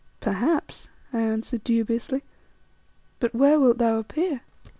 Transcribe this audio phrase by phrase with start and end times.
[0.19, 2.23] '""Perhaps," I answered dubiously,
[3.19, 4.41] "but where wilt thou appear?"